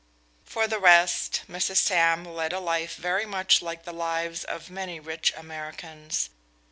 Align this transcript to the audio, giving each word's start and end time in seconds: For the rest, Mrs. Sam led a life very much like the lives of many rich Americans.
For 0.43 0.65
the 0.67 0.79
rest, 0.79 1.43
Mrs. 1.47 1.75
Sam 1.75 2.25
led 2.25 2.53
a 2.53 2.59
life 2.59 2.95
very 2.95 3.27
much 3.27 3.61
like 3.61 3.83
the 3.83 3.93
lives 3.93 4.43
of 4.43 4.71
many 4.71 4.99
rich 4.99 5.31
Americans. 5.37 6.31